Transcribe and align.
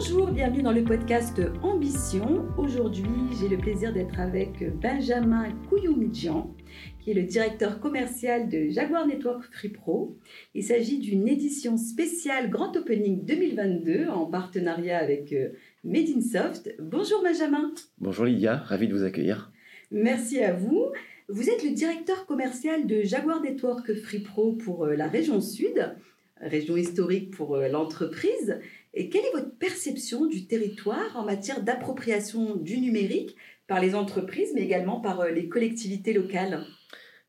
Bonjour, 0.00 0.30
bienvenue 0.30 0.62
dans 0.62 0.70
le 0.70 0.84
podcast 0.84 1.42
Ambition. 1.60 2.46
Aujourd'hui, 2.56 3.10
j'ai 3.40 3.48
le 3.48 3.58
plaisir 3.58 3.92
d'être 3.92 4.20
avec 4.20 4.62
Benjamin 4.80 5.48
Kouyoumidjian, 5.68 6.54
qui 7.00 7.10
est 7.10 7.14
le 7.14 7.24
directeur 7.24 7.80
commercial 7.80 8.48
de 8.48 8.68
Jaguar 8.68 9.08
Network 9.08 9.42
Free 9.52 9.70
Pro. 9.70 10.16
Il 10.54 10.62
s'agit 10.62 11.00
d'une 11.00 11.26
édition 11.26 11.76
spéciale 11.76 12.48
Grand 12.48 12.76
Opening 12.76 13.24
2022 13.24 14.06
en 14.06 14.26
partenariat 14.26 14.98
avec 14.98 15.32
euh, 15.32 15.48
Made 15.82 16.10
in 16.16 16.20
Soft. 16.20 16.72
Bonjour 16.78 17.20
Benjamin. 17.20 17.72
Bonjour 17.98 18.24
Lydia, 18.24 18.58
ravi 18.58 18.86
de 18.86 18.94
vous 18.94 19.02
accueillir. 19.02 19.50
Merci 19.90 20.40
à 20.40 20.52
vous. 20.52 20.92
Vous 21.28 21.50
êtes 21.50 21.64
le 21.64 21.70
directeur 21.70 22.24
commercial 22.24 22.86
de 22.86 23.02
Jaguar 23.02 23.42
Network 23.42 23.92
Free 23.94 24.20
Pro 24.20 24.52
pour 24.52 24.84
euh, 24.84 24.94
la 24.94 25.08
région 25.08 25.40
Sud, 25.40 25.92
région 26.40 26.76
historique 26.76 27.32
pour 27.32 27.56
euh, 27.56 27.66
l'entreprise. 27.66 28.60
Et 28.98 29.10
quelle 29.10 29.24
est 29.26 29.32
votre 29.32 29.56
perception 29.56 30.26
du 30.26 30.48
territoire 30.48 31.16
en 31.16 31.24
matière 31.24 31.62
d'appropriation 31.62 32.56
du 32.56 32.80
numérique 32.80 33.36
par 33.68 33.80
les 33.80 33.94
entreprises, 33.94 34.50
mais 34.56 34.62
également 34.62 35.00
par 35.00 35.20
euh, 35.20 35.30
les 35.30 35.48
collectivités 35.48 36.12
locales? 36.12 36.64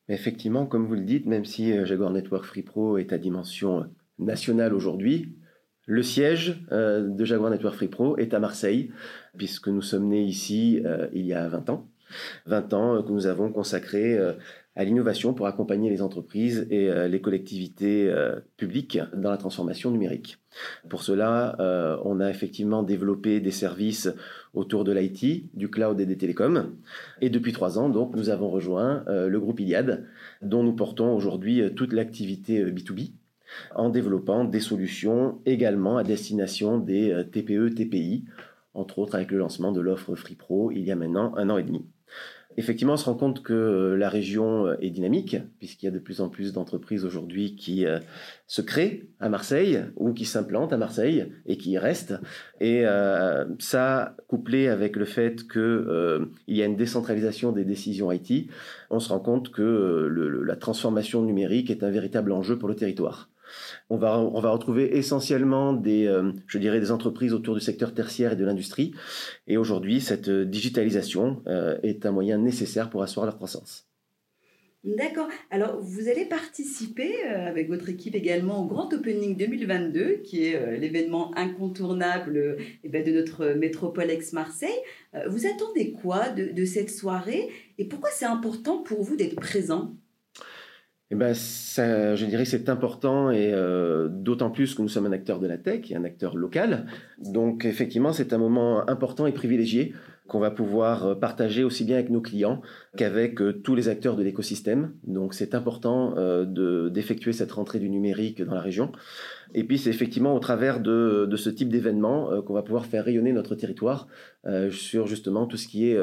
Effectivement, 0.08 0.66
comme 0.66 0.88
vous 0.88 0.96
le 0.96 1.04
dites, 1.04 1.28
même 1.28 1.46
si 1.46 1.72
euh, 1.72 1.86
Jaguar 1.86 2.10
Network 2.10 2.44
Free 2.44 2.64
Pro 2.64 2.98
est 2.98 3.14
à 3.14 3.20
dimension 3.20 3.82
euh, 3.82 3.84
nationale 4.18 4.74
aujourd'hui, 4.74 5.38
le 5.86 6.02
siège 6.02 6.60
de 6.72 7.26
Jaguar 7.26 7.50
Network 7.50 7.76
Free 7.76 7.88
Pro 7.88 8.18
est 8.18 8.36
à 8.36 8.40
Marseille, 8.40 8.92
puisque 9.38 9.70
nous 9.70 9.82
sommes 9.82 10.08
nés 10.08 10.22
ici 10.22 10.84
il 11.14 11.26
y 11.26 11.34
a 11.34 11.48
20 11.48 11.68
ans. 11.72 11.90
20 12.46 12.74
ans 12.74 13.04
que 13.04 13.12
nous 13.12 13.28
avons 13.28 13.52
consacrés 13.52 14.18
à 14.80 14.86
l'innovation 14.86 15.34
pour 15.34 15.46
accompagner 15.46 15.90
les 15.90 16.02
entreprises 16.02 16.66
et 16.70 16.90
euh, 16.90 17.10
les 17.10 17.20
collectivités 17.20 18.10
euh, 18.10 18.40
publiques 18.56 18.98
dans 19.14 19.30
la 19.30 19.36
transformation 19.36 19.92
numérique. 19.92 20.38
Pour 20.88 21.04
cela, 21.04 21.58
euh, 21.60 21.98
on 22.06 22.22
a 22.22 22.30
effectivement 22.30 22.82
développé 22.82 23.42
des 23.42 23.52
services 23.52 24.10
autour 24.54 24.86
de 24.86 24.94
l'IT, 24.94 25.54
du 25.54 25.70
cloud 25.70 26.00
et 26.00 26.06
des 26.06 26.18
télécoms. 26.18 26.78
Et 27.20 27.30
depuis 27.30 27.52
trois 27.52 27.78
ans, 27.78 27.90
donc, 27.90 28.16
nous 28.16 28.30
avons 28.30 28.50
rejoint 28.50 29.04
le 29.08 29.40
groupe 29.40 29.60
Iliad, 29.60 30.08
dont 30.42 30.64
nous 30.64 30.74
portons 30.74 31.14
aujourd'hui 31.14 31.62
toute 31.76 31.94
l'activité 31.94 32.64
B2B 32.66 33.12
en 33.76 33.90
développant 33.90 34.46
des 34.46 34.60
solutions 34.60 35.40
également 35.46 35.98
à 35.98 36.04
destination 36.04 36.80
des 36.80 37.26
TPE, 37.32 37.76
TPI, 37.76 38.26
entre 38.74 39.00
autres 39.00 39.16
avec 39.16 39.30
le 39.30 39.38
lancement 39.38 39.72
de 39.72 39.82
l'offre 39.82 40.16
Free 40.16 40.36
Pro 40.36 40.72
il 40.72 40.84
y 40.84 40.92
a 40.92 40.96
maintenant 40.96 41.36
un 41.36 41.50
an 41.50 41.58
et 41.58 41.64
demi. 41.64 41.86
Effectivement, 42.58 42.94
on 42.94 42.98
se 42.98 43.06
rend 43.06 43.14
compte 43.14 43.44
que 43.44 43.54
euh, 43.54 43.96
la 43.96 44.10
région 44.10 44.68
euh, 44.68 44.76
est 44.82 44.90
dynamique, 44.90 45.38
puisqu'il 45.60 45.86
y 45.86 45.88
a 45.88 45.92
de 45.92 46.00
plus 46.00 46.20
en 46.20 46.30
plus 46.30 46.52
d'entreprises 46.52 47.06
aujourd'hui 47.06 47.56
qui 47.56 47.86
euh, 47.86 48.00
se 48.48 48.62
créent 48.62 49.08
à 49.20 49.30
Marseille 49.30 49.86
ou 49.96 50.14
qui 50.14 50.26
s'implantent 50.26 50.74
à 50.74 50.78
Marseille 50.78 51.32
et 51.46 51.58
qui 51.58 51.72
y 51.72 51.78
restent. 51.78 52.16
Et 52.60 52.84
ça, 53.60 54.18
couplé 54.28 54.68
avec 54.68 54.96
le 54.98 55.06
fait 55.06 55.48
qu'il 55.48 56.28
y 56.48 56.62
a 56.62 56.66
une 56.66 56.76
décentralisation 56.76 57.52
des 57.52 57.64
décisions 57.64 58.12
IT, 58.12 58.50
on 58.90 59.00
se 59.00 59.10
rend 59.10 59.20
compte 59.20 59.52
que 59.52 60.42
la 60.46 60.56
transformation 60.56 61.22
numérique 61.22 61.70
est 61.70 61.84
un 61.84 61.92
véritable 61.92 62.32
enjeu 62.32 62.58
pour 62.58 62.68
le 62.68 62.76
territoire. 62.76 63.29
On 63.90 63.98
va, 63.98 64.18
retrouver 64.52 64.98
essentiellement 64.98 65.74
des, 65.74 66.08
euh, 66.08 66.32
je 66.48 66.58
dirais, 66.58 66.80
des 66.80 66.92
entreprises 66.92 67.34
autour 67.34 67.56
du 67.56 67.62
secteur 67.62 67.94
tertiaire 67.94 68.34
et 68.34 68.36
de 68.36 68.46
l'industrie. 68.46 68.94
Et 69.48 69.58
aujourd'hui, 69.58 70.02
cette 70.02 70.30
digitalisation 70.30 71.42
euh, 71.48 71.78
est 71.84 72.06
un 72.06 72.12
moyen 72.12 72.38
nécessaire 72.38 72.90
pour 72.90 73.02
asseoir 73.02 73.26
leur 73.26 73.36
croissance. 73.36 73.86
D'accord. 74.86 75.28
Alors, 75.52 75.82
vous 75.82 76.08
allez 76.08 76.24
participer 76.24 77.14
euh, 77.26 77.48
avec 77.48 77.68
votre 77.68 77.90
équipe 77.90 78.16
également 78.16 78.64
au 78.64 78.66
Grand 78.66 78.94
Opening 78.94 79.36
2022, 79.36 80.22
qui 80.24 80.46
est 80.46 80.78
l'événement 80.78 81.36
incontournable 81.38 82.58
eh 82.84 82.90
ben, 82.90 83.04
de 83.04 83.12
notre 83.12 83.54
métropole 83.54 84.10
ex-Marseille. 84.10 84.70
vous 85.28 85.46
attendez 85.46 85.92
quoi 85.92 86.30
de 86.30 86.66
cette 86.66 86.92
soirée? 86.92 87.50
Et 87.78 87.86
pourquoi 87.86 88.10
c'est 88.14 88.26
important 88.26 88.78
pour 88.78 89.04
vous 89.04 89.18
d'être 89.18 89.36
présent? 89.36 89.96
Eh 91.12 91.16
ben, 91.16 91.34
ça, 91.34 92.16
je 92.16 92.26
dirais 92.26 92.44
que 92.44 92.50
c'est 92.50 92.70
important 92.70 93.32
et 93.32 93.52
euh, 93.52 94.10
d'autant 94.10 94.52
plus 94.52 94.76
que 94.76 94.82
nous 94.82 94.90
sommes 94.90 95.08
un 95.08 95.12
acteur 95.12 95.40
de 95.40 95.48
la 95.48 95.58
tech 95.58 95.90
et 95.90 95.96
un 95.96 96.04
acteur 96.04 96.36
local. 96.36 96.86
Donc 97.18 97.66
effectivement, 97.66 98.14
c'est 98.14 98.32
un 98.32 98.38
moment 98.38 98.88
important 98.88 99.26
et 99.26 99.32
privilégié 99.32 99.94
qu'on 100.30 100.40
va 100.40 100.52
pouvoir 100.52 101.06
euh, 101.06 101.16
partager 101.16 101.66
aussi 101.66 101.84
bien 101.84 101.98
avec 101.98 102.10
nos 102.10 102.22
clients 102.22 102.62
qu'avec 102.96 103.42
euh, 103.42 103.52
tous 103.52 103.76
les 103.76 103.90
acteurs 103.90 104.16
de 104.16 104.24
l'écosystème. 104.24 104.94
Donc 105.04 105.34
c'est 105.34 105.54
important 105.54 106.14
euh, 106.16 106.90
d'effectuer 106.90 107.34
cette 107.34 107.52
rentrée 107.52 107.80
du 107.80 107.90
numérique 107.90 108.42
dans 108.42 108.54
la 108.54 108.62
région. 108.62 108.94
Et 109.54 109.66
puis 109.66 109.78
c'est 109.78 109.90
effectivement 109.90 110.34
au 110.34 110.40
travers 110.40 110.80
de, 110.80 111.28
de 111.30 111.36
ce 111.36 111.50
type 111.50 111.70
d'événement 111.70 112.42
qu'on 112.44 112.54
va 112.54 112.62
pouvoir 112.62 112.86
faire 112.86 113.04
rayonner 113.04 113.34
notre 113.34 113.56
territoire 113.56 114.08
sur 114.72 115.08
justement 115.08 115.46
tout 115.46 115.58
ce 115.58 115.68
qui 115.68 115.90
est 115.90 116.00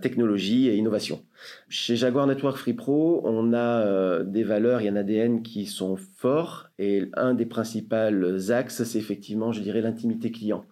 technologie 0.00 0.68
et 0.68 0.76
innovation. 0.76 1.22
Chez 1.68 1.96
Jaguar 1.96 2.26
Network 2.26 2.56
Free 2.56 2.72
Pro, 2.72 3.20
on 3.24 3.52
a 3.52 4.22
des 4.24 4.44
valeurs 4.44 4.80
et 4.80 4.88
un 4.88 4.96
ADN 4.96 5.42
qui 5.42 5.66
sont 5.66 5.96
forts 5.96 6.70
et 6.78 7.08
un 7.14 7.34
des 7.34 7.46
principaux 7.46 8.50
axes, 8.50 8.82
c'est 8.84 8.98
effectivement, 8.98 9.52
je 9.52 9.60
dirais, 9.60 9.80
l'intimité 9.80 10.30
client. 10.30 10.64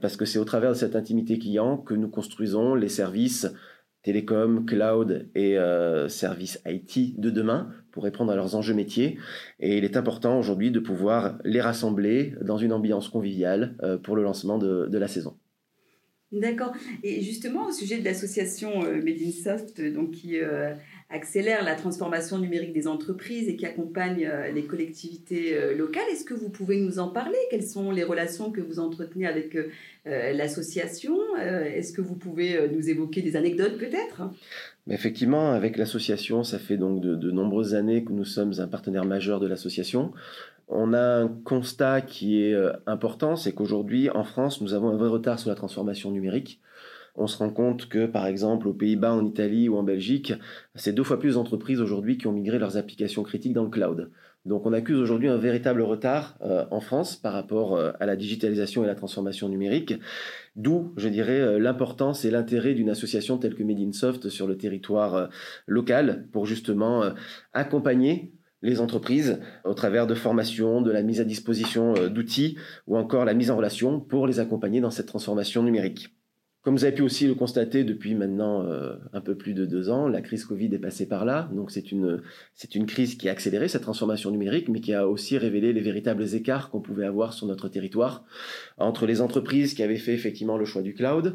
Parce 0.00 0.16
que 0.16 0.24
c'est 0.24 0.38
au 0.38 0.44
travers 0.44 0.70
de 0.70 0.76
cette 0.76 0.96
intimité 0.96 1.38
client 1.38 1.76
que 1.76 1.94
nous 1.94 2.08
construisons 2.08 2.74
les 2.74 2.88
services 2.88 3.46
télécom, 4.02 4.64
cloud 4.64 5.28
et 5.34 5.58
euh, 5.58 6.08
services 6.08 6.60
IT 6.66 7.20
de 7.20 7.30
demain 7.30 7.70
pour 7.92 8.04
répondre 8.04 8.32
à 8.32 8.36
leurs 8.36 8.54
enjeux 8.54 8.74
métiers. 8.74 9.18
Et 9.58 9.78
il 9.78 9.84
est 9.84 9.96
important 9.96 10.38
aujourd'hui 10.38 10.70
de 10.70 10.80
pouvoir 10.80 11.38
les 11.44 11.60
rassembler 11.60 12.34
dans 12.40 12.56
une 12.56 12.72
ambiance 12.72 13.08
conviviale 13.08 13.76
euh, 13.82 13.98
pour 13.98 14.16
le 14.16 14.22
lancement 14.22 14.58
de 14.58 14.98
la 14.98 15.08
saison. 15.08 15.36
D'accord. 16.32 16.72
Et 17.02 17.22
justement, 17.22 17.66
au 17.66 17.72
sujet 17.72 17.98
de 17.98 18.04
l'association 18.04 18.84
euh, 18.84 19.02
Made 19.02 19.20
in 19.20 19.32
Soft, 19.32 19.80
donc 19.80 20.12
qui 20.12 20.38
euh, 20.38 20.74
accélère 21.10 21.64
la 21.64 21.74
transformation 21.74 22.38
numérique 22.38 22.72
des 22.72 22.86
entreprises 22.86 23.48
et 23.48 23.56
qui 23.56 23.66
accompagne 23.66 24.24
euh, 24.24 24.52
les 24.52 24.64
collectivités 24.64 25.54
euh, 25.56 25.76
locales. 25.76 26.04
Est-ce 26.12 26.24
que 26.24 26.34
vous 26.34 26.50
pouvez 26.50 26.80
nous 26.80 26.98
en 27.00 27.08
parler? 27.08 27.36
Quelles 27.50 27.66
sont 27.66 27.90
les 27.90 28.04
relations 28.04 28.52
que 28.52 28.60
vous 28.60 28.78
entretenez 28.78 29.26
avec 29.26 29.56
euh, 29.56 30.32
l'association? 30.32 31.16
Est-ce 31.36 31.92
que 31.92 32.00
vous 32.00 32.14
pouvez 32.14 32.68
nous 32.68 32.88
évoquer 32.88 33.22
des 33.22 33.36
anecdotes 33.36 33.76
peut-être? 33.76 34.22
Effectivement, 34.88 35.52
avec 35.52 35.76
l'association, 35.76 36.42
ça 36.42 36.58
fait 36.58 36.76
donc 36.76 37.00
de, 37.00 37.14
de, 37.14 37.30
nombreuses 37.30 37.74
années 37.74 38.04
que 38.04 38.12
nous 38.12 38.24
sommes 38.24 38.52
un 38.58 38.66
partenaire 38.66 39.04
majeur 39.04 39.40
de 39.40 39.46
l'association. 39.46 40.12
On 40.68 40.92
a 40.94 41.00
un 41.00 41.28
constat 41.28 42.00
qui 42.00 42.42
est 42.42 42.56
important, 42.86 43.36
c'est 43.36 43.52
qu'aujourd'hui, 43.52 44.08
en 44.10 44.24
France, 44.24 44.60
nous 44.60 44.74
avons 44.74 44.88
un 44.90 44.96
vrai 44.96 45.08
retard 45.08 45.38
sur 45.38 45.50
la 45.50 45.56
transformation 45.56 46.10
numérique 46.10 46.60
on 47.20 47.26
se 47.26 47.36
rend 47.36 47.50
compte 47.50 47.88
que, 47.88 48.06
par 48.06 48.26
exemple, 48.26 48.66
aux 48.66 48.72
Pays-Bas, 48.72 49.12
en 49.12 49.24
Italie 49.24 49.68
ou 49.68 49.76
en 49.76 49.82
Belgique, 49.82 50.32
c'est 50.74 50.92
deux 50.92 51.04
fois 51.04 51.18
plus 51.18 51.34
d'entreprises 51.34 51.80
aujourd'hui 51.80 52.16
qui 52.16 52.26
ont 52.26 52.32
migré 52.32 52.58
leurs 52.58 52.76
applications 52.76 53.22
critiques 53.22 53.52
dans 53.52 53.64
le 53.64 53.70
cloud. 53.70 54.10
Donc 54.46 54.64
on 54.64 54.72
accuse 54.72 54.98
aujourd'hui 54.98 55.28
un 55.28 55.36
véritable 55.36 55.82
retard 55.82 56.38
euh, 56.40 56.64
en 56.70 56.80
France 56.80 57.14
par 57.14 57.34
rapport 57.34 57.76
euh, 57.76 57.92
à 58.00 58.06
la 58.06 58.16
digitalisation 58.16 58.82
et 58.82 58.86
la 58.86 58.94
transformation 58.94 59.50
numérique, 59.50 59.94
d'où, 60.56 60.94
je 60.96 61.08
dirais, 61.08 61.40
euh, 61.40 61.58
l'importance 61.58 62.24
et 62.24 62.30
l'intérêt 62.30 62.72
d'une 62.72 62.88
association 62.88 63.36
telle 63.36 63.54
que 63.54 63.62
Made 63.62 63.80
in 63.80 63.92
Soft 63.92 64.30
sur 64.30 64.46
le 64.46 64.56
territoire 64.56 65.28
local 65.66 66.26
pour 66.32 66.46
justement 66.46 67.02
accompagner 67.52 68.32
les 68.62 68.80
entreprises 68.80 69.40
au 69.64 69.74
travers 69.74 70.06
de 70.06 70.14
formations, 70.14 70.80
de 70.80 70.90
la 70.90 71.02
mise 71.02 71.20
à 71.20 71.24
disposition 71.24 72.08
d'outils 72.08 72.56
ou 72.86 72.96
encore 72.96 73.26
la 73.26 73.34
mise 73.34 73.50
en 73.50 73.56
relation 73.56 74.00
pour 74.00 74.26
les 74.26 74.40
accompagner 74.40 74.80
dans 74.80 74.90
cette 74.90 75.06
transformation 75.06 75.62
numérique. 75.62 76.14
Comme 76.62 76.76
vous 76.76 76.84
avez 76.84 76.94
pu 76.94 77.00
aussi 77.00 77.26
le 77.26 77.34
constater 77.34 77.84
depuis 77.84 78.14
maintenant 78.14 78.66
euh, 78.66 78.96
un 79.14 79.22
peu 79.22 79.34
plus 79.34 79.54
de 79.54 79.64
deux 79.64 79.88
ans, 79.88 80.08
la 80.08 80.20
crise 80.20 80.44
Covid 80.44 80.66
est 80.74 80.78
passée 80.78 81.08
par 81.08 81.24
là. 81.24 81.48
Donc 81.54 81.70
c'est 81.70 81.90
une, 81.90 82.20
c'est 82.54 82.74
une 82.74 82.84
crise 82.84 83.16
qui 83.16 83.30
a 83.30 83.32
accéléré 83.32 83.66
cette 83.66 83.82
transformation 83.82 84.30
numérique, 84.30 84.68
mais 84.68 84.80
qui 84.80 84.92
a 84.92 85.08
aussi 85.08 85.38
révélé 85.38 85.72
les 85.72 85.80
véritables 85.80 86.34
écarts 86.34 86.68
qu'on 86.68 86.82
pouvait 86.82 87.06
avoir 87.06 87.32
sur 87.32 87.46
notre 87.46 87.70
territoire 87.70 88.24
entre 88.76 89.06
les 89.06 89.22
entreprises 89.22 89.72
qui 89.72 89.82
avaient 89.82 89.96
fait 89.96 90.12
effectivement 90.12 90.58
le 90.58 90.66
choix 90.66 90.82
du 90.82 90.92
cloud, 90.92 91.34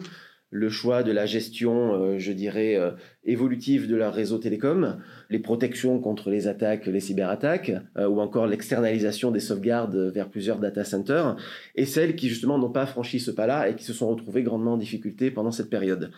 le 0.55 0.69
choix 0.69 1.03
de 1.03 1.11
la 1.11 1.25
gestion, 1.25 1.93
euh, 1.93 2.17
je 2.17 2.31
dirais, 2.31 2.77
euh, 2.77 2.91
évolutive 3.25 3.89
de 3.89 3.95
leur 3.97 4.13
réseau 4.13 4.37
télécom, 4.37 5.01
les 5.29 5.39
protections 5.39 5.99
contre 5.99 6.29
les 6.29 6.47
attaques, 6.47 6.85
les 6.85 7.01
cyberattaques, 7.01 7.73
euh, 7.97 8.07
ou 8.07 8.21
encore 8.21 8.47
l'externalisation 8.47 9.31
des 9.31 9.41
sauvegardes 9.41 9.97
vers 10.13 10.29
plusieurs 10.29 10.59
data 10.59 10.85
centers, 10.85 11.35
et 11.75 11.85
celles 11.85 12.15
qui 12.15 12.29
justement 12.29 12.57
n'ont 12.57 12.71
pas 12.71 12.85
franchi 12.85 13.19
ce 13.19 13.31
pas-là 13.31 13.67
et 13.67 13.75
qui 13.75 13.83
se 13.83 13.91
sont 13.91 14.07
retrouvées 14.07 14.43
grandement 14.43 14.73
en 14.73 14.77
difficulté 14.77 15.29
pendant 15.29 15.51
cette 15.51 15.69
période. 15.69 16.11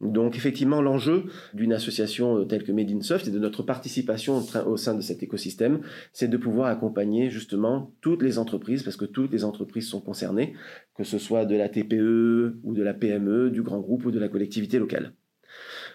Donc 0.00 0.36
effectivement, 0.36 0.80
l'enjeu 0.80 1.24
d'une 1.52 1.74
association 1.74 2.38
euh, 2.38 2.44
telle 2.44 2.64
que 2.64 2.72
Made 2.72 2.90
in 2.90 3.02
Soft 3.02 3.28
et 3.28 3.30
de 3.30 3.38
notre 3.38 3.62
participation 3.62 4.42
au 4.66 4.76
sein 4.76 4.94
de 4.94 5.02
cet 5.02 5.22
écosystème, 5.22 5.80
c'est 6.12 6.28
de 6.28 6.36
pouvoir 6.38 6.68
accompagner 6.68 7.28
justement 7.28 7.92
toutes 8.00 8.22
les 8.22 8.38
entreprises, 8.38 8.82
parce 8.82 8.96
que 8.96 9.04
toutes 9.04 9.32
les 9.32 9.44
entreprises 9.44 9.88
sont 9.88 10.00
concernées, 10.00 10.54
que 10.96 11.04
ce 11.04 11.18
soit 11.18 11.44
de 11.44 11.54
la 11.54 11.68
TPE 11.68 12.60
ou 12.62 12.72
de 12.72 12.82
la 12.82 12.94
PME, 12.94 13.50
du 13.50 13.62
grand 13.62 13.80
groupe 13.80 14.06
ou 14.06 14.10
de 14.10 14.18
la 14.18 14.28
collectivité 14.28 14.78
locale. 14.78 15.12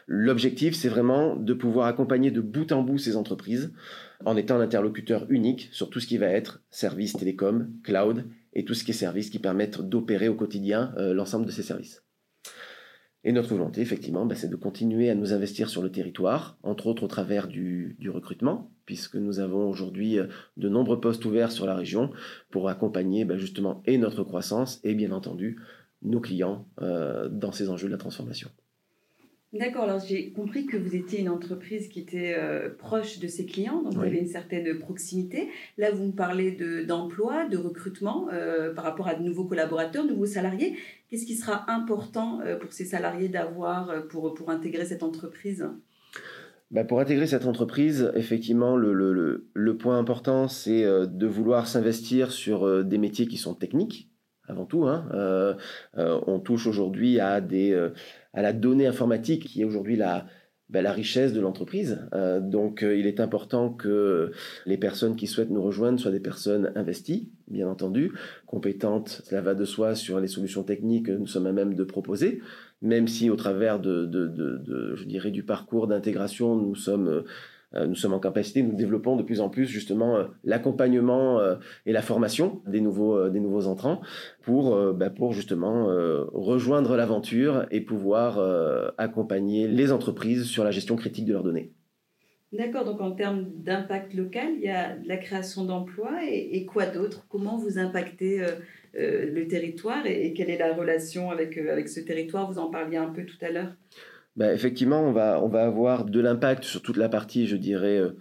L'objectif, 0.08 0.76
c'est 0.76 0.90
vraiment 0.90 1.36
de 1.36 1.54
pouvoir 1.56 1.88
accompagner 1.88 2.30
de 2.30 2.42
bout 2.42 2.72
en 2.72 2.84
bout 2.84 3.00
ces 3.00 3.16
entreprises 3.16 3.74
en 4.24 4.38
étant 4.38 4.60
l'interlocuteur 4.60 5.26
unique 5.30 5.70
sur 5.72 5.90
tout 5.90 6.00
ce 6.00 6.06
qui 6.06 6.20
va 6.20 6.28
être 6.28 6.62
service 6.70 7.14
télécom, 7.14 7.72
cloud 7.84 8.26
et 8.54 8.66
tout 8.66 8.76
ce 8.76 8.84
qui 8.84 8.92
est 8.92 8.94
services 8.94 9.32
qui 9.32 9.40
permettent 9.40 9.82
d'opérer 9.82 10.28
au 10.28 10.36
quotidien 10.36 10.94
l'ensemble 10.98 11.48
de 11.48 11.52
ces 11.52 11.64
services. 11.64 12.05
Et 13.28 13.32
notre 13.32 13.50
volonté, 13.50 13.82
effectivement, 13.82 14.28
bah, 14.28 14.36
c'est 14.36 14.50
de 14.50 14.56
continuer 14.56 15.10
à 15.10 15.16
nous 15.16 15.34
investir 15.34 15.68
sur 15.68 15.82
le 15.82 15.92
territoire, 15.92 16.60
entre 16.62 16.86
autres 16.86 17.04
au 17.04 17.08
travers 17.08 17.48
du, 17.48 17.98
recrutement, 18.08 18.72
puisque 18.86 19.16
nous 19.16 19.40
avons 19.40 19.68
aujourd'hui 19.68 20.20
euh, 20.20 20.28
de 20.58 20.70
nombreux 20.70 21.02
postes 21.02 21.26
ouverts 21.26 21.52
sur 21.52 21.66
la 21.66 21.76
région 21.76 22.12
pour 22.52 22.70
accompagner 22.70 23.26
bah, 23.26 23.36
justement 23.36 23.82
et 23.88 23.98
notre 23.98 24.24
croissance 24.24 24.80
et 24.84 24.94
bien 24.94 25.12
entendu 25.12 25.60
nos 26.04 26.22
clients 26.22 26.68
euh, 26.84 27.28
dans 27.28 27.52
ces 27.52 27.72
enjeux 27.72 27.88
de 27.88 27.94
la 27.94 27.98
transformation. 27.98 28.52
D'accord, 29.56 29.84
alors 29.84 30.02
j'ai 30.06 30.32
compris 30.32 30.66
que 30.66 30.76
vous 30.76 30.98
étiez 30.98 31.22
une 31.22 31.30
entreprise 31.30 31.88
qui 31.88 32.02
était 32.02 32.36
euh, 32.38 32.70
proche 32.78 33.20
de 33.20 33.28
ses 33.28 33.46
clients, 33.46 33.82
donc 33.82 33.94
vous 33.94 34.02
avez 34.02 34.18
une 34.18 34.28
certaine 34.28 34.78
proximité. 34.80 35.48
Là, 35.78 35.92
vous 35.92 36.08
me 36.08 36.12
parlez 36.12 36.52
d'emploi, 36.86 37.48
de, 37.48 37.56
recrutement 37.56 38.28
euh, 38.34 38.74
par 38.74 38.84
rapport 38.84 39.08
à 39.08 39.16
de 39.16 39.24
nouveaux 39.24 39.46
collaborateurs, 39.46 40.04
de 40.04 40.10
nouveaux 40.10 40.26
salariés. 40.26 40.76
Qu'est-ce 41.10 41.26
qui 41.26 41.36
sera 41.36 41.72
important 41.72 42.42
euh, 42.42 42.58
pour 42.58 42.74
ces 42.74 42.84
salariés 42.84 43.30
d'avoir 43.30 44.06
pour, 44.10 44.34
pour 44.34 44.50
intégrer 44.50 44.84
cette 44.84 45.04
entreprise? 45.04 45.66
Bah, 46.72 46.84
pour 46.84 47.00
intégrer 47.00 47.26
cette 47.26 47.46
entreprise, 47.46 48.12
effectivement, 48.14 48.76
le, 48.76 48.94
le, 48.94 49.48
le 49.54 49.78
point 49.78 49.98
important, 49.98 50.50
c'est 50.50 50.84
de 50.84 51.28
vouloir 51.28 51.68
s'investir 51.68 52.32
sur 52.32 52.84
des 52.84 52.98
métiers 52.98 53.28
qui 53.28 53.38
sont 53.38 53.54
techniques, 53.54 54.10
avant 54.48 54.66
tout. 54.66 54.86
Hein. 54.86 55.58
on 55.96 56.40
touche 56.40 56.68
aujourd'hui 56.68 57.20
à 57.20 57.42
des 57.42 57.74
à 58.34 58.42
la 58.42 58.54
donnée 58.54 58.88
informatique 58.88 59.46
qui 59.46 59.62
est 59.62 59.66
aujourd'hui 59.66 59.96
la, 59.96 60.26
ben, 60.68 60.88
richesse 60.88 61.32
de 61.32 61.40
l'entreprise. 61.40 62.00
Euh, 62.14 62.40
donc 62.40 62.82
euh, 62.82 62.98
il 62.98 63.06
est 63.06 63.20
important 63.20 63.70
que 63.70 64.32
les 64.66 64.78
personnes 64.78 65.16
qui 65.16 65.28
souhaitent 65.28 65.52
nous 65.52 65.62
rejoindre 65.62 66.00
soient 66.00 66.12
des 66.12 66.20
personnes 66.20 66.72
investies, 66.74 67.30
bien 67.48 67.68
entendu, 67.68 68.14
compétentes, 68.48 69.22
cela 69.26 69.42
va 69.42 69.54
de 69.54 69.64
soi 69.64 69.94
sur 69.94 70.20
les 70.20 70.28
solutions 70.28 70.64
techniques 70.64 71.06
que 71.06 71.12
nous 71.12 71.28
sommes 71.28 71.46
à 71.46 71.52
même 71.52 71.76
de 71.76 71.84
proposer, 71.84 72.42
même 72.82 73.08
si 73.08 73.30
au 73.30 73.36
travers 73.36 73.80
de, 73.80 74.10
je 74.96 75.04
dirais, 75.04 75.30
du 75.30 75.44
parcours 75.44 75.86
d'intégration, 75.86 76.56
nous 76.56 76.74
sommes 76.74 77.10
euh, 77.10 77.22
nous 77.88 77.96
sommes 77.96 78.14
en 78.14 78.20
capacité, 78.20 78.64
nous 78.64 78.76
développons 78.76 79.16
de 79.16 79.24
plus 79.24 79.42
en 79.42 79.50
plus 79.50 79.66
justement 79.66 80.18
euh, 80.18 80.26
l'accompagnement 80.44 81.40
euh, 81.40 81.56
et 81.86 81.92
la 81.92 82.02
formation 82.02 82.62
des 82.68 82.82
nouveaux, 82.82 83.30
des 83.30 83.40
nouveaux 83.40 83.68
entrants 83.68 84.02
pour, 84.44 84.94
bah, 84.94 85.10
pour 85.10 85.34
justement 85.34 85.88
rejoindre 86.34 86.96
l'aventure 86.96 87.66
et 87.72 87.82
pouvoir 87.82 88.40
accompagner 88.98 89.68
les 89.68 89.92
entreprises 89.92 90.46
sur 90.46 90.64
la 90.64 90.72
gestion 90.72 90.96
critique 90.96 91.26
de 91.26 91.34
leurs 91.34 91.44
données. 91.44 91.72
D'accord, 92.52 92.86
donc 92.86 93.02
en 93.02 93.12
termes 93.12 93.46
d'impact 93.58 94.14
local, 94.14 94.50
il 94.56 94.64
y 94.64 94.70
a 94.70 94.96
la 95.06 95.18
création 95.18 95.66
d'emplois 95.66 96.20
et, 96.30 96.66
quoi 96.66 96.86
d'autre? 96.86 97.26
Comment 97.30 97.58
vous 97.58 97.80
impactez 97.80 98.42
le 98.94 99.48
territoire 99.48 100.06
et, 100.06 100.34
quelle 100.34 100.50
est 100.50 100.58
la 100.58 100.74
relation 100.74 101.32
avec, 101.32 101.58
avec 101.58 101.90
ce 101.90 102.00
territoire? 102.00 102.52
Vous 102.52 102.60
en 102.60 102.70
parliez 102.70 102.98
un 102.98 103.10
peu 103.10 103.26
tout 103.26 103.38
à 103.42 103.50
l'heure. 103.50 103.74
Ben, 104.36 104.54
effectivement, 104.54 105.02
on 105.02 105.12
va, 105.14 105.42
on 105.42 105.48
va 105.48 105.64
avoir 105.66 106.06
de 106.06 106.20
l'impact 106.20 106.66
sur 106.66 106.82
toute 106.82 106.98
la 106.98 107.08
partie, 107.08 107.48
je 107.48 107.56
dirais, 107.56 107.98
euh, 107.98 108.18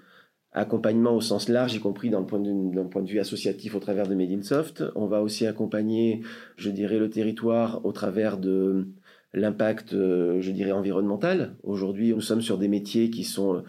accompagnement 0.52 1.16
au 1.16 1.20
sens 1.20 1.48
large, 1.48 1.74
y 1.74 1.80
compris 1.80 2.08
le 2.08 2.24
point 2.24 2.38
de, 2.38 2.82
point 2.84 3.02
de 3.02 3.08
vue 3.08 3.18
associatif 3.18 3.74
au 3.74 3.80
travers 3.80 4.06
de 4.06 4.14
Made 4.14 4.30
in 4.30 4.42
Soft. 4.42 4.84
On 4.94 5.06
va 5.06 5.20
aussi 5.22 5.46
accompagner, 5.46 6.22
je 6.56 6.70
dirais, 6.70 6.98
le 6.98 7.10
territoire 7.10 7.84
au 7.84 7.90
travers 7.92 8.38
de 8.38 8.86
l'impact, 9.32 9.94
euh, 9.94 10.40
je 10.40 10.52
dirais, 10.52 10.70
environnemental. 10.70 11.56
Aujourd'hui, 11.64 12.14
nous 12.14 12.20
sommes 12.20 12.42
sur 12.42 12.58
des 12.58 12.68
métiers 12.68 13.10
qui 13.10 13.24
sont 13.24 13.56
euh, 13.56 13.62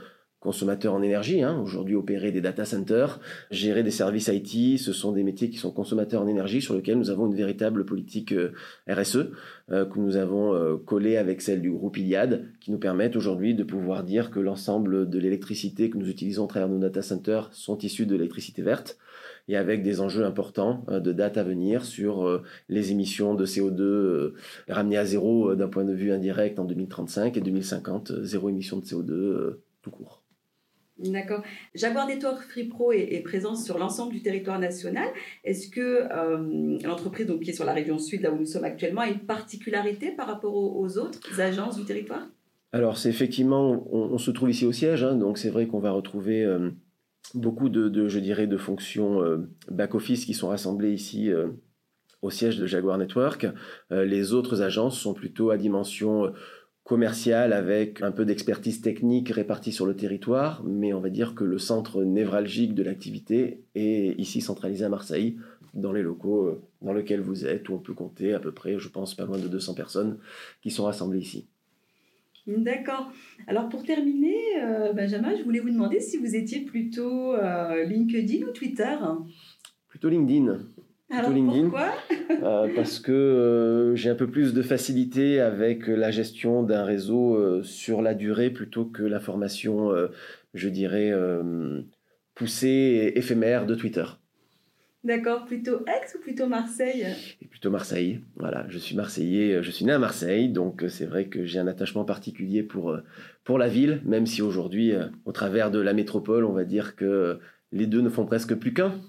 consommateurs 0.45 0.93
en 0.93 1.01
énergie. 1.01 1.41
Hein. 1.41 1.59
Aujourd'hui, 1.59 1.95
opérer 1.95 2.31
des 2.31 2.39
data 2.39 2.65
centers, 2.65 3.19
gérer 3.49 3.81
des 3.81 3.91
services 3.91 4.29
IT, 4.31 4.79
ce 4.79 4.93
sont 4.93 5.11
des 5.11 5.23
métiers 5.23 5.49
qui 5.49 5.57
sont 5.57 5.71
consommateurs 5.71 6.21
en 6.21 6.27
énergie 6.27 6.61
sur 6.61 6.75
lesquels 6.75 6.99
nous 6.99 7.09
avons 7.09 7.25
une 7.25 7.35
véritable 7.35 7.83
politique 7.83 8.31
euh, 8.31 8.53
RSE 8.87 9.31
euh, 9.71 9.85
que 9.85 9.99
nous 9.99 10.17
avons 10.17 10.53
euh, 10.53 10.77
collée 10.77 11.17
avec 11.17 11.41
celle 11.41 11.61
du 11.61 11.71
groupe 11.71 11.97
Iliad, 11.97 12.45
qui 12.61 12.71
nous 12.71 12.77
permettent 12.77 13.15
aujourd'hui 13.15 13.55
de 13.55 13.63
pouvoir 13.63 14.03
dire 14.03 14.29
que 14.29 14.39
l'ensemble 14.39 15.09
de 15.09 15.19
l'électricité 15.19 15.89
que 15.89 15.97
nous 15.97 16.09
utilisons 16.09 16.45
à 16.45 16.47
travers 16.47 16.69
nos 16.69 16.77
data 16.77 17.01
centers 17.01 17.49
sont 17.51 17.79
issus 17.79 18.05
de 18.05 18.15
l'électricité 18.15 18.61
verte 18.61 18.99
et 19.47 19.57
avec 19.57 19.81
des 19.81 19.99
enjeux 19.99 20.25
importants 20.25 20.85
de 20.87 21.11
date 21.11 21.37
à 21.37 21.43
venir 21.43 21.85
sur 21.85 22.41
les 22.67 22.91
émissions 22.91 23.35
de 23.35 23.45
CO2 23.45 24.33
ramenées 24.67 24.97
à 24.97 25.05
zéro 25.05 25.53
d'un 25.53 25.67
point 25.67 25.85
de 25.85 25.93
vue 25.93 26.11
indirect 26.11 26.57
en 26.57 26.65
2035 26.65 27.37
et 27.37 27.41
2050, 27.41 28.23
zéro 28.23 28.49
émission 28.49 28.77
de 28.77 28.85
CO2 28.85 29.57
tout 29.83 29.91
court. 29.91 30.24
D'accord. 30.97 31.43
Jaguar 31.73 32.07
Network 32.07 32.41
Free 32.43 32.65
Pro 32.65 32.93
est, 32.93 33.21
présent 33.21 33.55
sur 33.55 33.77
l'ensemble 33.77 34.13
du 34.13 34.21
territoire 34.21 34.59
national. 34.59 35.07
Est-ce 35.43 35.69
que 35.69 36.07
euh, 36.09 36.77
l'entreprise 36.85 37.27
donc, 37.27 37.41
qui 37.41 37.49
est 37.49 37.53
sur 37.53 37.65
la 37.65 37.73
région 37.73 37.99
sud, 37.99 38.21
là 38.21 38.31
où 38.31 38.37
nous 38.37 38.45
sommes 38.45 38.63
actuellement, 38.63 39.01
a 39.01 39.09
une 39.09 39.19
particularité 39.19 40.11
par 40.11 40.27
rapport 40.27 40.55
aux, 40.55 40.97
autres 40.97 41.41
agences 41.41 41.77
du 41.77 41.83
territoire? 41.83 42.25
Alors, 42.71 42.97
c'est 42.97 43.09
effectivement, 43.09 43.85
on, 43.91 44.17
se 44.17 44.31
trouve 44.31 44.49
ici 44.49 44.65
au 44.65 44.71
siège, 44.71 45.03
hein, 45.03 45.15
donc 45.15 45.37
c'est 45.37 45.49
vrai 45.49 45.67
qu'on 45.67 45.79
va 45.79 45.91
retrouver 45.91 46.43
euh, 46.43 46.71
beaucoup 47.33 47.67
de, 47.67 48.07
je 48.07 48.19
dirais, 48.19 48.47
de 48.47 48.57
fonctions 48.57 49.21
euh, 49.21 49.49
back-office 49.69 50.25
qui 50.25 50.33
sont 50.33 50.47
rassemblées 50.47 50.93
ici 50.93 51.29
au 52.21 52.29
siège 52.29 52.57
de 52.57 52.65
Jaguar 52.67 52.97
Network. 52.97 53.47
les 53.91 54.33
autres 54.33 54.61
agences 54.61 54.97
sont 54.97 55.13
plutôt 55.13 55.51
à 55.51 55.57
dimension 55.57 56.33
commercial 56.85 57.51
avec 57.51 58.03
un 58.03 58.11
peu 58.11 58.25
d'expertise 58.25 58.79
technique 58.79 59.29
répartie 59.29 59.71
sur 59.71 59.87
le 59.87 59.95
territoire, 59.95 60.63
mais 60.63 60.93
on 60.93 60.99
va 61.01 61.09
dire 61.09 61.33
que 61.33 61.43
le 61.43 61.57
centre 61.57 62.03
névralgique 62.03 62.75
de 62.75 62.83
l'activité 62.83 63.63
est 63.73 64.17
ici 64.19 64.39
centralisé 64.39 64.85
à 64.85 64.89
Marseille, 64.89 65.35
dans 65.73 65.91
les 65.91 66.03
locaux 66.03 66.45
euh, 66.45 66.61
dans 66.83 66.93
lesquels 66.93 67.21
vous 67.21 67.45
êtes, 67.45 67.67
où 67.69 67.73
on 67.73 67.79
peut 67.79 67.95
compter 67.95 68.33
à 68.33 68.39
peu 68.39 68.51
près, 68.51 68.77
je 68.77 68.87
pense, 68.87 69.15
pas 69.15 69.25
loin 69.25 69.39
de 69.39 69.47
200 69.47 69.73
personnes 69.73 70.19
qui 70.61 70.69
sont 70.69 70.85
rassemblées 70.85 71.19
ici. 71.19 71.47
D'accord. 72.45 73.11
Alors 73.47 73.67
pour 73.67 73.83
terminer, 73.83 74.37
euh, 74.61 74.93
Benjamin, 74.93 75.35
je 75.35 75.41
voulais 75.41 75.61
vous 75.61 75.71
demander 75.71 75.99
si 75.99 76.17
vous 76.17 76.35
étiez 76.35 76.61
plutôt 76.61 77.33
euh, 77.33 77.83
LinkedIn 77.83 78.45
ou 78.45 78.51
Twitter? 78.51 78.95
Plutôt 79.87 80.09
LinkedIn. 80.09 80.59
Alors 81.15 81.31
pourquoi 81.33 81.93
euh, 82.29 82.67
Parce 82.75 82.99
que 82.99 83.11
euh, 83.11 83.95
j'ai 83.95 84.09
un 84.09 84.15
peu 84.15 84.27
plus 84.27 84.53
de 84.53 84.61
facilité 84.61 85.39
avec 85.39 85.87
la 85.87 86.11
gestion 86.11 86.63
d'un 86.63 86.83
réseau 86.83 87.35
euh, 87.35 87.63
sur 87.63 88.01
la 88.01 88.13
durée 88.13 88.49
plutôt 88.49 88.85
que 88.85 89.03
la 89.03 89.19
formation, 89.19 89.91
je 90.53 90.69
dirais, 90.69 91.13
poussée 92.33 92.67
et 92.67 93.17
éphémère 93.17 93.65
de 93.65 93.75
Twitter. 93.75 94.05
D'accord, 95.03 95.45
plutôt 95.45 95.85
Aix 95.85 96.15
ou 96.15 96.19
plutôt 96.19 96.47
Marseille? 96.47 97.05
Et 97.39 97.45
Plutôt 97.45 97.69
Marseille, 97.69 98.21
voilà, 98.37 98.65
je 98.69 98.79
suis 98.79 98.95
marseillais, 98.95 99.61
je 99.61 99.69
suis 99.69 99.85
né 99.85 99.91
à 99.91 99.99
Marseille, 99.99 100.49
donc 100.49 100.83
c'est 100.89 101.05
vrai 101.05 101.27
que 101.27 101.45
j'ai 101.45 101.59
un 101.59 101.67
attachement 101.67 102.05
particulier 102.05 102.63
pour, 102.63 102.97
pour 103.43 103.59
la 103.59 103.67
ville, 103.67 104.01
même 104.03 104.25
si 104.25 104.41
aujourd'hui, 104.41 104.93
au 105.25 105.31
travers 105.31 105.69
de 105.69 105.79
la 105.79 105.93
métropole, 105.93 106.43
on 106.43 106.53
va 106.53 106.63
dire 106.63 106.95
que 106.95 107.39
les 107.71 107.85
deux 107.85 108.01
ne 108.01 108.09
font 108.09 108.25
presque 108.25 108.55
plus 108.55 108.73
qu'un. 108.73 108.99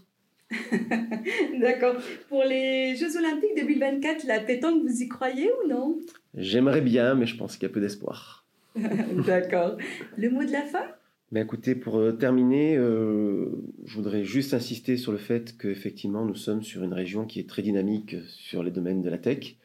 D'accord. 1.61 1.97
Pour 2.29 2.45
les 2.45 2.97
Jeux 2.97 3.17
Olympiques 3.17 3.57
2024, 3.57 4.27
la 4.27 4.41
pétanque, 4.41 4.83
vous 4.83 5.03
y 5.03 5.09
croyez 5.09 5.51
ou 5.51 5.69
non? 5.69 5.99
J'aimerais 6.35 6.81
bien, 6.81 7.15
mais 7.15 7.27
je 7.27 7.37
pense 7.37 7.57
qu'il 7.57 7.69
y 7.69 7.71
a 7.71 7.75
peu 7.75 7.81
d'espoir. 7.81 8.47
D'accord. 9.27 9.77
Le 10.17 10.31
mot 10.31 10.45
de 10.45 10.53
la 10.53 10.63
fin? 10.63 10.85
Mais 11.33 11.43
écoutez, 11.43 11.75
pour 11.75 11.99
euh, 11.99 12.13
terminer, 12.13 12.77
euh, 12.77 13.51
je 13.85 13.95
voudrais 13.97 14.25
juste 14.25 14.55
insister 14.55 14.97
sur 14.97 15.11
le 15.11 15.19
fait 15.19 15.57
qu'effectivement, 15.59 16.25
nous 16.25 16.37
sommes 16.37 16.63
sur 16.63 16.85
une 16.85 16.93
région 16.93 17.25
qui 17.25 17.41
est 17.41 17.49
très 17.49 17.63
dynamique 17.63 18.15
sur 18.29 18.63
les 18.63 18.71
domaines 18.71 19.03
de 19.03 19.11
la 19.11 19.19
tech. 19.19 19.57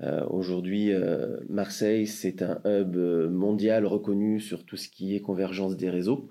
Euh, 0.00 0.24
aujourd'hui, 0.30 0.92
euh, 0.92 1.38
Marseille, 1.48 2.06
c'est 2.06 2.42
un 2.42 2.60
hub 2.64 2.96
mondial 3.30 3.84
reconnu 3.84 4.38
sur 4.38 4.64
tout 4.64 4.76
ce 4.76 4.88
qui 4.88 5.16
est 5.16 5.20
convergence 5.20 5.76
des 5.76 5.90
réseaux. 5.90 6.28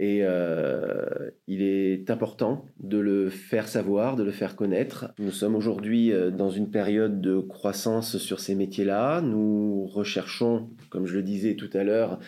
Et 0.00 0.20
euh, 0.22 1.30
il 1.46 1.62
est 1.62 2.10
important 2.10 2.64
de 2.80 2.98
le 2.98 3.30
faire 3.30 3.68
savoir, 3.68 4.16
de 4.16 4.24
le 4.24 4.32
faire 4.32 4.56
connaître. 4.56 5.12
Nous 5.18 5.30
sommes 5.30 5.54
aujourd'hui 5.54 6.12
dans 6.36 6.50
une 6.50 6.70
période 6.70 7.20
de 7.20 7.38
croissance 7.38 8.18
sur 8.18 8.40
ces 8.40 8.54
métiers-là. 8.54 9.20
Nous 9.20 9.86
recherchons, 9.86 10.70
comme 10.90 11.06
je 11.06 11.14
le 11.14 11.22
disais 11.22 11.54
tout 11.54 11.70
à 11.72 11.84
l'heure, 11.84 12.18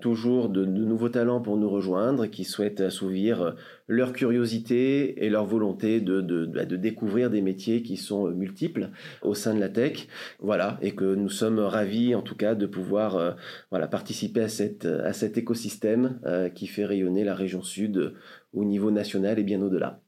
toujours 0.00 0.48
de, 0.48 0.64
nouveaux 0.64 1.08
talents 1.08 1.40
pour 1.40 1.56
nous 1.56 1.70
rejoindre, 1.70 2.26
qui 2.26 2.44
souhaitent 2.44 2.80
assouvir 2.80 3.54
leur 3.88 4.12
curiosité 4.12 5.24
et 5.24 5.30
leur 5.30 5.46
volonté 5.46 6.00
de, 6.00 6.20
de, 6.20 6.46
bah, 6.46 6.64
de, 6.64 6.76
découvrir 6.76 7.30
des 7.30 7.40
métiers 7.40 7.82
qui 7.82 7.96
sont 7.96 8.30
multiples 8.30 8.90
au 9.22 9.34
sein 9.34 9.54
de 9.54 9.60
la 9.60 9.68
tech. 9.68 10.08
Voilà, 10.40 10.78
et 10.82 10.94
que 10.94 11.14
nous 11.14 11.30
sommes 11.30 11.58
ravis 11.58 12.14
en 12.14 12.22
tout 12.22 12.36
cas 12.36 12.54
de 12.54 12.66
pouvoir 12.66 13.16
euh, 13.16 13.32
voilà, 13.70 13.86
participer 13.86 14.42
à, 14.42 14.48
cette, 14.48 14.84
à 14.84 15.12
cet 15.12 15.38
écosystème 15.38 16.20
euh, 16.26 16.48
qui 16.48 16.66
fait 16.66 16.84
rayonner 16.84 17.24
la 17.24 17.34
région 17.34 17.62
sud 17.62 18.14
au 18.52 18.64
niveau 18.64 18.90
national 18.90 19.38
et 19.38 19.44
bien 19.44 19.62
au-delà. 19.62 20.00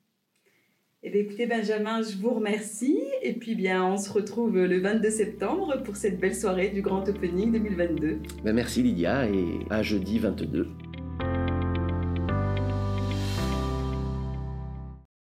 Eh 1.04 1.16
écoutez, 1.16 1.46
Benjamin, 1.46 2.02
je 2.02 2.16
vous 2.16 2.34
remercie. 2.34 2.98
Et 3.22 3.34
puis, 3.34 3.54
bien, 3.54 3.84
on 3.84 3.96
se 3.96 4.12
retrouve 4.12 4.56
le 4.58 4.80
22 4.80 5.10
septembre 5.10 5.80
pour 5.84 5.94
cette 5.94 6.18
belle 6.18 6.34
soirée 6.34 6.70
du 6.70 6.82
Grand 6.82 7.08
Opening 7.08 7.52
2022. 7.52 8.18
Ben, 8.42 8.52
merci, 8.52 8.82
Lydia, 8.82 9.28
et 9.28 9.60
à 9.70 9.84
jeudi 9.84 10.18
22. 10.18 10.66